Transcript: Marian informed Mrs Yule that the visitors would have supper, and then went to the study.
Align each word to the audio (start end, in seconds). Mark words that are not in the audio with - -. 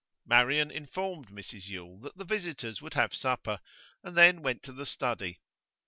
Marian 0.25 0.71
informed 0.71 1.27
Mrs 1.29 1.67
Yule 1.67 1.99
that 1.99 2.17
the 2.17 2.25
visitors 2.25 2.81
would 2.81 2.95
have 2.95 3.13
supper, 3.13 3.59
and 4.03 4.17
then 4.17 4.41
went 4.41 4.63
to 4.63 4.71
the 4.73 4.87
study. 4.87 5.37